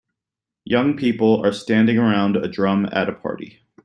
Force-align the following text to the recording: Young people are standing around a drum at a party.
Young 0.65 0.97
people 0.97 1.45
are 1.45 1.53
standing 1.53 1.99
around 1.99 2.35
a 2.35 2.47
drum 2.47 2.89
at 2.91 3.07
a 3.07 3.13
party. 3.13 3.61